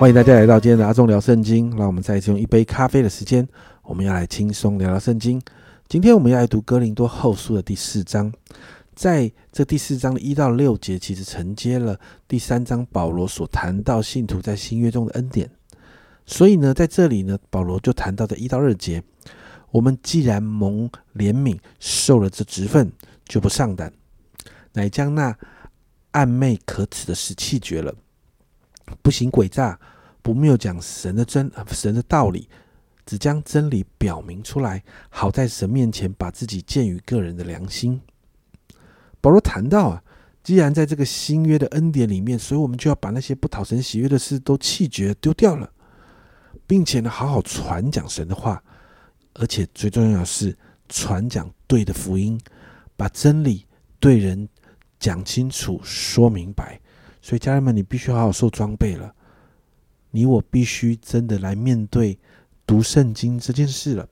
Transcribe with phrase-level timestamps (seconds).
[0.00, 1.76] 欢迎大家来到今天的阿忠聊圣经。
[1.76, 3.46] 让我们再一次用一杯咖啡的时间，
[3.82, 5.38] 我们要来轻松聊聊圣经。
[5.90, 8.32] 今天我们要来读哥林多后书的第四章，
[8.94, 15.50] 在这第四章的一到六节，其实承接了第三章保罗所谈到信徒在新约中的恩典。
[16.24, 19.02] 所以呢，在这里呢，保罗就谈到的一到二节，
[19.70, 22.90] 我们既然蒙怜悯，受了这职分，
[23.26, 23.92] 就不上胆，
[24.72, 25.36] 乃将那
[26.12, 27.94] 暧昧可耻的事弃绝了。
[29.02, 29.78] 不行诡诈，
[30.22, 32.48] 不谬讲神的真神的道理，
[33.06, 38.00] 只将真理表明出来，好在神面前把自己鉴于个人的良心。
[39.20, 40.02] 保罗谈到啊，
[40.42, 45.70] 既然在这个新约的恩典里面，所以我们就要把那些不讨神喜悦的事都弃绝丢掉了，
[46.66, 48.62] 并且呢，好好传讲神的话，
[49.34, 50.56] 而且最重要的是
[50.88, 52.40] 传讲对的福音，
[52.96, 53.66] 把真理
[53.98, 54.48] 对人
[54.98, 56.80] 讲清楚、说明白。
[57.22, 59.14] 所以，家人们，你必须好好受装备了。
[60.10, 62.18] 你我必须真的来面对
[62.66, 64.08] 读圣经这件事了。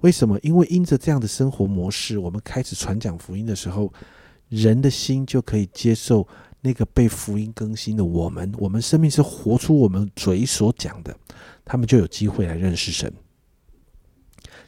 [0.00, 0.38] 为什么？
[0.42, 3.92] 因为因着这样的生活模式，我们开始传讲福音的时候，
[4.48, 6.26] 人的心就可以接受
[6.60, 8.52] 那个被福音更新的我们。
[8.58, 11.16] 我们生命是活出我们嘴所讲的，
[11.64, 13.12] 他们就有机会来认识神。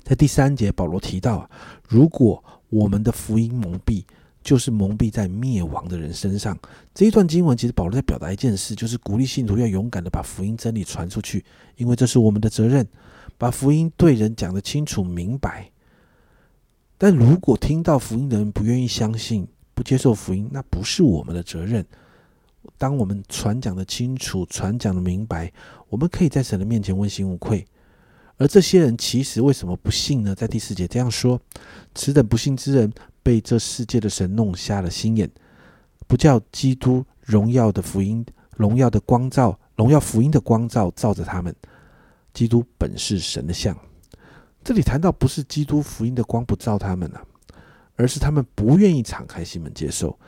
[0.03, 1.49] 在第三节，保罗提到，
[1.87, 4.05] 如果我们的福音蒙蔽。
[4.42, 6.58] 就是蒙蔽在灭亡的人身上。
[6.94, 11.44] 这一段经文其实保罗在表达一件事，就是鼓励信徒要勇敢的把福音真理传出去，
[11.77, 12.86] 因为这是我们的责任，
[13.36, 15.70] 把福音对人讲得清楚明白。
[16.97, 21.84] 但如果听到福音的人不愿意相信、不接受福音，那不是我们的责任。
[22.77, 25.53] 当我们传讲的清楚、传讲的明白，
[25.89, 27.64] 我们可以在神的面前问心无愧。
[28.36, 30.34] 而这些人其实为什么不信呢？
[30.34, 31.41] 在第四节这样说
[31.94, 32.93] ：“此等不信之人。”
[33.23, 35.31] 被这世界的神弄瞎了心眼，
[36.06, 38.25] 不叫基督荣耀的福音、
[38.56, 41.55] 荣耀的光照、荣耀福音的光照照着他们。
[42.33, 43.77] 基督本是神的像。
[44.65, 47.23] 这里谈到不是基督福音的光不照他们啊，
[47.97, 50.19] 而是他们不愿意敞开心门接受，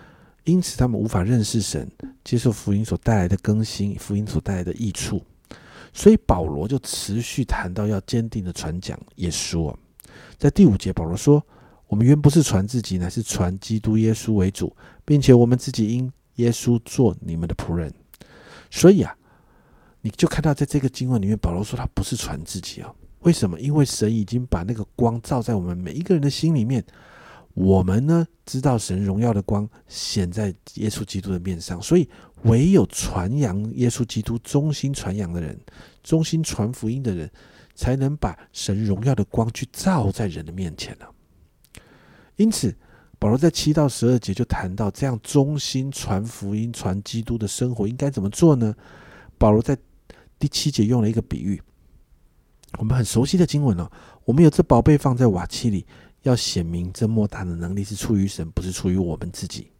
[0.45, 1.91] 因此他们无法认识神，
[2.25, 5.22] 接受福音所带来的更新、福音所带来的益处。
[5.93, 9.75] 所以保罗就持续谈到要坚定的传讲耶稣。
[10.39, 11.45] 在第五节，保罗说。
[11.91, 14.75] 我们原不是传自己，乃是传基督耶稣为主，
[15.05, 17.93] 并且我们自己因耶稣做你们的仆人。
[18.71, 19.12] 所以啊，
[20.01, 22.95] 你就看到在这个经文里面，保罗说他不是传自己啊。
[23.23, 23.59] 为什么？
[23.59, 26.84] 因为神已经把那个光照在我们每一个人的心里面。
[27.55, 32.09] 我们呢，知道神荣耀的光显在耶稣基督的面上，所以
[32.45, 35.59] 唯有传扬耶稣基督、忠心传扬的人、
[36.05, 37.28] 忠心传福音的人，
[37.75, 41.05] 才能把神荣耀的光去照在人的面前呢。
[42.41, 42.75] 因此，
[43.19, 48.75] 保罗在七到十二节就谈到这样忠心传福音、传基督的生活应该怎么做呢？
[49.37, 49.77] 保罗在
[50.39, 51.61] 第七节用了一个比喻，
[52.78, 53.93] 我们很熟悉的经文哦。
[54.25, 55.84] 我们有这宝贝放在瓦器里，
[56.23, 59.71] 要显明这莫大的能力是出于神，不是出于我们自己。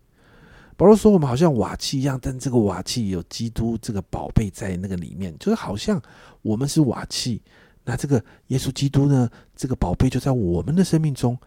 [0.77, 5.99] 保罗说，我们好像瓦器一样，但这个瓦器有基督这个宝贝在那个里面，就是好像
[6.43, 7.41] 我们是瓦器，
[7.85, 11.39] 那这个耶稣基督呢，这个宝贝就在我们的生命中。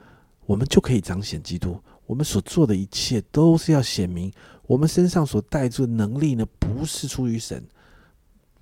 [0.45, 1.81] 我们就可以彰显基督。
[2.05, 4.31] 我们所做的一切都是要显明
[4.67, 7.63] 我们身上所带着的能力呢，不是出于神，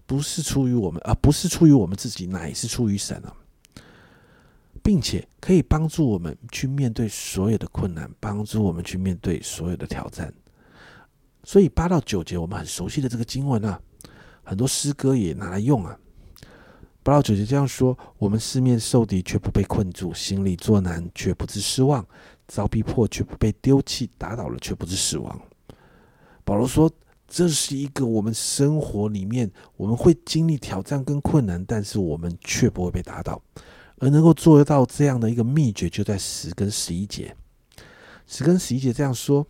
[0.05, 3.33] 不是出于我们，而不是出于我们自己，乃是出于神啊，
[4.83, 10.31] 并且可以帮助我们去面对所有的困难，帮助我们去面对所有的挑战。
[11.43, 13.81] 所以八到九节我们很熟悉的这个经文啊，
[14.43, 15.97] 很多诗歌也拿来用啊。
[17.03, 22.03] 八到九节这样说：我们四面受敌，却不被困住；心里作难，却不知失望；
[22.47, 25.41] 遭逼迫，却不被丢弃；打倒了，却不知死亡。
[26.43, 26.91] 保罗说：
[27.27, 33.41] 这是一个我们生活里面，我们会经历挑战跟困难，但是我们却不会被打倒。
[33.97, 37.35] 而能够做得到这样的一个秘诀，就在十跟十一节。
[38.27, 39.45] 十跟十一节这样说：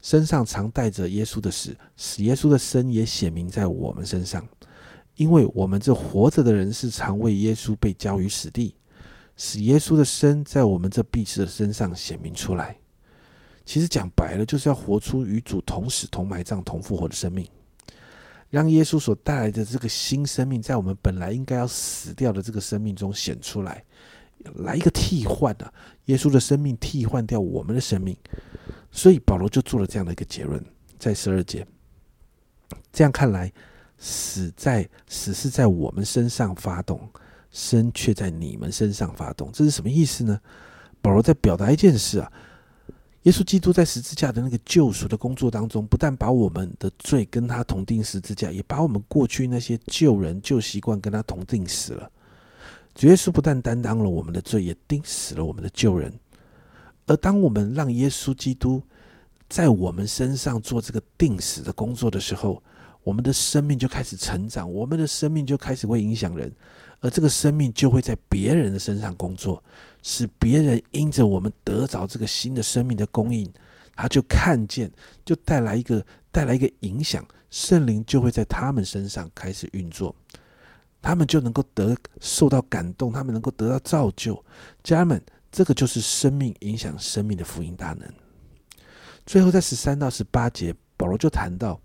[0.00, 4.46] 身上常带着耶稣的死，使耶稣的生也显明在我们身上。
[5.16, 8.74] 因为我们这活着的人是常为耶稣被交于死地，
[9.36, 12.76] 使耶稣的生在我们这必死的身上显明出来。
[13.64, 17.46] 其实讲白了，就是要活出与主同死、同埋葬、同复活的生命，
[18.50, 23.84] 让耶稣所带来的这个新生命，在我们本来应该要死掉的这个生命中显出来，
[24.56, 25.72] 来一个替换啊！
[26.06, 28.16] 耶稣的生命替换掉我们的生命，
[28.90, 30.64] 所以保罗就做了这样的一个结论，
[30.98, 31.66] 在十二节。
[32.90, 33.52] 这样看来。
[34.04, 37.08] 死在死是在我们身上发动，
[37.52, 40.40] 生却在你们身上发动，这是什么意思呢？
[41.00, 42.32] 保罗在表达一件事啊，
[43.22, 52.10] 耶稣基督在十字架的那个救赎的工作当中，不但把我们的罪跟他同定十字架，也把我们过去那些旧人旧习惯跟他同定死了。
[52.96, 56.12] 主耶稣不但担当了我们的罪，也钉死了我们的旧人。
[57.06, 58.82] 而当我们让耶稣基督
[59.48, 62.60] 在我们身上做这个定死的工作的时候，
[63.02, 66.52] 我们的生命就开始成长，我们的生命就开始会影响人，
[67.00, 69.62] 而这个生命就会在别人的身上工作。
[70.02, 73.48] 使别人因着我们得着这个新的生命的供应，
[73.94, 74.90] 他就看见，
[75.24, 80.12] 就带来一个带来一个影响，圣灵就会在他们身上开始运作，
[81.00, 84.44] 他们就能够得受到感动，他们能够得到造就。
[84.82, 85.22] 家人们，
[85.52, 88.08] 这个就是生命影响生命的福音大能。
[89.24, 91.80] 最后，在十三到十八节，保罗就谈到，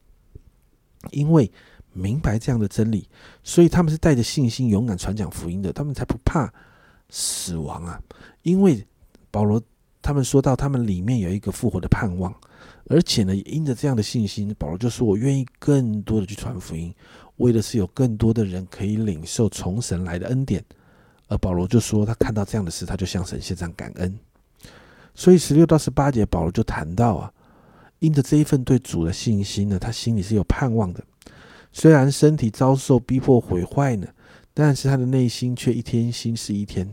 [1.12, 1.52] 因为
[1.94, 3.08] 明白这样的真理，
[3.44, 6.52] 所以他们是带着信心勇敢传讲福音的，他们才不怕。
[7.10, 7.98] 死亡啊！
[8.42, 8.86] 因为
[9.32, 9.64] 保罗
[10.02, 12.36] 他们说到，他们里面有一个复活的盼望，
[12.88, 16.94] 而且呢，因着这样的信心，保罗就说：“我愿意更多的去传福音，
[17.38, 20.62] 为的是有更多的人可以领受从神来的恩典。”
[21.30, 24.20] 而保罗就说，他看到这样的事，他就向神献上感恩。
[25.16, 27.34] 所以十六到十八节，保罗就谈到啊，
[28.00, 31.04] 因着这一份对主的信心呢，他心里是有盼望的。
[31.72, 34.08] 虽然身体遭受逼迫毁坏呢。
[34.60, 36.92] 但是他的内心却一天心是一天，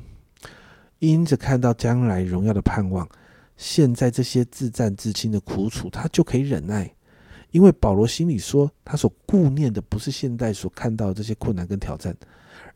[0.99, 3.09] 因着看到将来荣耀的盼望，
[3.56, 6.95] 现在这些自战自亲的苦楚，他就可以忍耐。
[7.53, 12.15] 因为保罗心里说，他所顾念的不是现在所看到的这些困难跟挑战，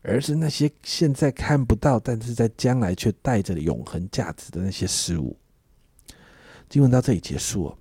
[0.01, 5.37] 而是那些现在看不到，但是在将来却带着永恒价值的那些事物。
[6.67, 7.77] 经文到这里结束哦，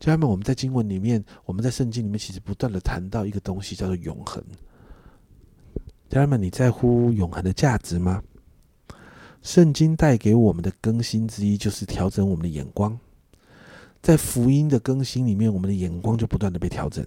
[0.00, 4.42] 家人们，我们在经文里面，我们在圣经里面，其实不断的谈到一个东西，叫做永恒。
[6.08, 8.22] 家人们，你在乎永恒的价值吗？
[9.42, 12.98] 圣经带给我们的更新之一，就是调整我们的眼光。
[14.00, 17.06] 在福音的更新里面，我们的眼光就不断的被调整。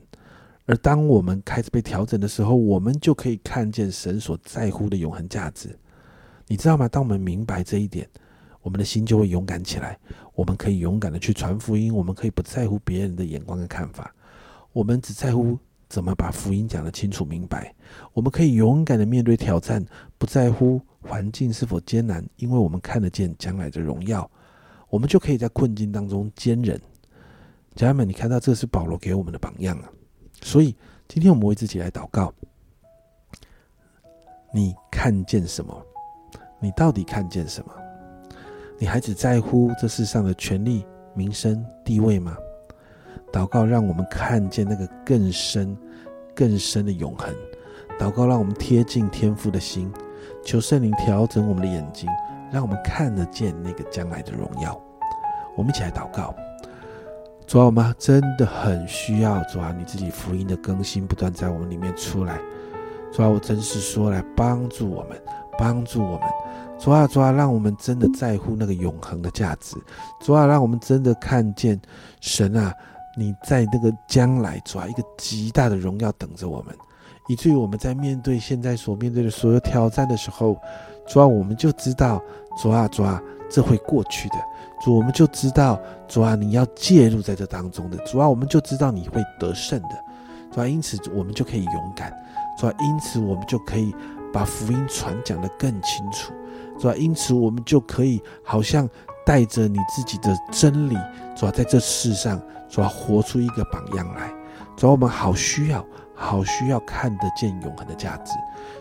[0.65, 5.75] 而当我们开始被调整的时候，我们就可以看见神所在乎的永恒价值。
[6.47, 6.87] 你知道吗？
[6.87, 8.07] 当我们明白这一点，
[8.63, 9.99] 我们的心就会勇敢起来。
[10.33, 14.11] 我们可以勇敢的去传福音，我们可以不在乎别人的眼光跟看法，
[14.71, 15.59] 我们只在乎。
[15.89, 17.71] 怎么把福音讲得清楚明白？
[18.13, 19.85] 我们可以勇敢的面对挑战，
[20.17, 24.27] 不在乎环境是否艰难，因为我们看得见将来的荣耀，
[24.89, 26.81] 我们就可以在困境当中坚忍。
[27.75, 29.91] 家人们，你看到这是保罗给我们的榜样啊！
[30.41, 30.75] 所以
[31.07, 32.33] 今天我们为自己来祷告。
[34.51, 35.79] 你看见什么？
[36.59, 37.82] 你到底看见什么？
[38.83, 42.35] 你还只在乎这世上的权利、名声、地位吗？
[43.31, 45.73] 祷告，让我们看见那个更深、
[46.35, 47.33] 更深的永恒。
[47.97, 49.89] 祷告，让我们贴近天父的心，
[50.43, 52.09] 求圣灵调整我们的眼睛，
[52.51, 54.77] 让我们看得见那个将来的荣耀。
[55.55, 56.35] 我们一起来祷告：
[57.47, 62.37] 主啊，我们真的很需要主啊，你自己福音的更新不断在我们里面出来。
[63.13, 65.17] 主啊，我真是说来帮助我们，
[65.57, 66.21] 帮助我们。
[66.79, 69.75] 主啊，主啊，让我们真的在乎那个永恒的价值。
[70.19, 71.79] 主啊，让我们真的看见
[72.19, 72.73] 神啊。
[73.15, 76.75] 你在那个将来，主啊，一个极大的荣耀等着我们，
[77.27, 80.57] 以至于我们在面对现在所面对的所有挑战的时候，
[81.07, 82.19] 主啊，我们就知道，
[82.57, 84.35] 主啊，主啊，这会过去的。
[84.83, 87.97] 主，我们就知道，主啊，你要介入在这当中的。
[87.99, 89.89] 主啊，我们就知道你会得胜的。
[90.51, 92.11] 主啊，因此我们就可以勇敢。
[92.57, 93.95] 主啊，因此我们就可以
[94.33, 96.33] 把福音传讲的更清楚。
[96.77, 98.89] 主要，因此我们就可以好像
[99.25, 100.97] 带着你自己的真理，
[101.37, 102.41] 主要，在这世上。
[102.69, 104.33] 主要活出一个榜样来，
[104.75, 105.85] 主要我们好需要，
[106.15, 108.33] 好需要看得见永恒的价值。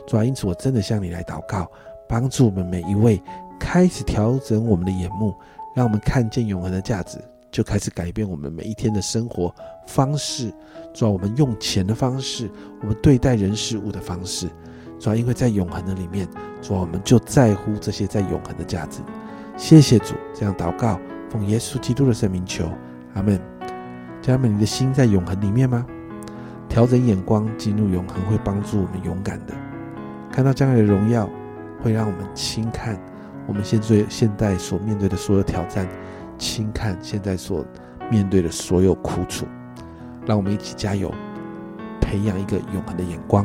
[0.07, 1.71] 主要因此我真的向你来祷告，
[2.09, 3.23] 帮助我们每一位
[3.61, 5.35] 开始调整我们的眼目，
[5.75, 7.19] 让我们看见永恒的价值，
[7.51, 9.55] 就开始改变我们每一天的生活
[9.87, 10.51] 方式。
[10.95, 14.49] 主要我们用钱的方式，我们对待人事物的方式。
[15.03, 16.29] 主要因为在永恒的里面，
[16.61, 19.01] 主要我们就在乎这些在永恒的价值。
[19.57, 20.97] 谢谢主，这样祷告，
[21.29, 22.71] 奉耶稣基督的圣名求，
[23.15, 23.37] 阿门。
[24.21, 25.85] 家人们，你的心在永恒里面吗？
[26.69, 29.53] 调整眼光，进入永恒，会帮助我们勇敢的
[30.31, 31.29] 看到将来的荣耀，
[31.83, 32.97] 会让我们轻看
[33.49, 35.85] 我们现在现在所面对的所有挑战，
[36.39, 37.67] 轻看现在所
[38.09, 39.47] 面对的所有苦楚。
[40.25, 41.13] 让我们一起加油，
[42.01, 43.45] 培养一个永恒的眼光。